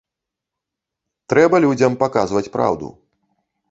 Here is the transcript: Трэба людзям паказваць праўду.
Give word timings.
Трэба 1.35 1.63
людзям 1.69 2.01
паказваць 2.03 2.47
праўду. 2.59 2.95